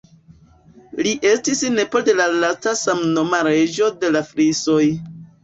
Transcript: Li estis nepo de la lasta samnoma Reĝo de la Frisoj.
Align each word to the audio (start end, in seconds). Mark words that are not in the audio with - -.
Li 1.07 1.11
estis 1.31 1.61
nepo 1.73 2.01
de 2.07 2.15
la 2.21 2.25
lasta 2.39 2.75
samnoma 2.81 3.43
Reĝo 3.51 3.93
de 4.01 4.13
la 4.19 4.27
Frisoj. 4.33 4.83